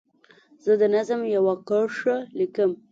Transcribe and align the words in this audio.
زه 0.63 0.71
د 0.81 0.83
نظم 0.95 1.21
یوه 1.35 1.55
کرښه 1.67 2.15
لیکم. 2.37 2.71